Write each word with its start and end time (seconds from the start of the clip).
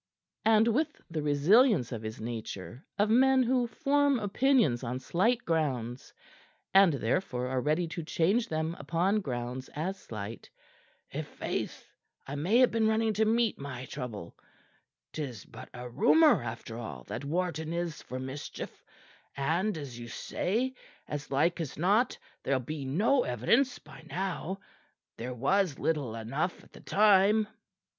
And 0.45 0.69
with 0.69 0.99
the 1.11 1.21
resilience 1.21 1.91
of 1.91 2.01
his 2.01 2.19
nature 2.19 2.83
of 2.97 3.11
men 3.11 3.43
who 3.43 3.67
form 3.67 4.17
opinions 4.17 4.83
on 4.83 4.97
slight 4.97 5.45
grounds, 5.45 6.11
and, 6.73 6.93
therefore, 6.93 7.45
are 7.49 7.61
ready 7.61 7.87
to 7.89 8.01
change 8.01 8.47
them 8.47 8.75
upon 8.79 9.21
grounds 9.21 9.69
as 9.75 9.99
slight 9.99 10.49
"I' 11.13 11.21
faith! 11.21 11.87
I 12.25 12.33
may 12.33 12.57
have 12.57 12.71
been 12.71 12.87
running 12.87 13.13
to 13.13 13.25
meet 13.25 13.59
my 13.59 13.85
trouble. 13.85 14.35
'Tis 15.13 15.45
but 15.45 15.69
a 15.71 15.87
rumor, 15.87 16.41
after 16.41 16.79
all, 16.79 17.03
that 17.03 17.23
Wharton 17.23 17.71
is 17.71 18.01
for 18.01 18.17
mischief, 18.19 18.83
and 19.37 19.77
as 19.77 19.99
you 19.99 20.07
say 20.07 20.73
as 21.07 21.29
like 21.29 21.61
as 21.61 21.77
not 21.77 22.17
there'll 22.41 22.59
be 22.59 22.85
no 22.85 23.21
evidence 23.23 23.77
by 23.77 24.03
now. 24.09 24.61
There 25.17 25.35
was 25.35 25.77
little 25.77 26.15
enough 26.15 26.63
at 26.63 26.73
the 26.73 26.81
time. 26.81 27.47